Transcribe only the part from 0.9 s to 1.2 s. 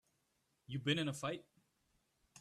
in a